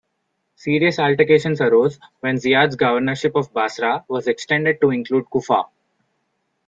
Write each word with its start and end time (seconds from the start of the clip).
Serious 0.55 0.97
altercations 0.97 1.61
arose 1.61 1.99
when 2.21 2.35
Ziyad's 2.37 2.75
governorship 2.75 3.35
of 3.35 3.53
Basra 3.53 4.03
was 4.07 4.25
extended 4.25 4.81
to 4.81 4.89
include 4.89 5.29
Kufa. 5.29 5.65